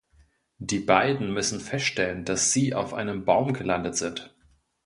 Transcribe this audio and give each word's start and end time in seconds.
Die 0.57 0.79
beiden 0.79 1.31
müssen 1.31 1.59
feststellen, 1.59 2.25
dass 2.25 2.51
sie 2.51 2.73
auf 2.73 2.95
einem 2.95 3.23
Baum 3.23 3.53
gelandet 3.53 3.95
sind. 3.95 4.33